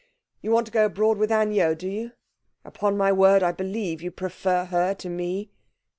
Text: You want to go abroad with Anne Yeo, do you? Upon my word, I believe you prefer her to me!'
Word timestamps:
You 0.41 0.49
want 0.49 0.65
to 0.65 0.71
go 0.71 0.85
abroad 0.87 1.19
with 1.19 1.31
Anne 1.31 1.51
Yeo, 1.51 1.75
do 1.75 1.87
you? 1.87 2.13
Upon 2.65 2.97
my 2.97 3.11
word, 3.11 3.43
I 3.43 3.51
believe 3.51 4.01
you 4.01 4.09
prefer 4.09 4.65
her 4.65 4.95
to 4.95 5.09
me!' 5.09 5.51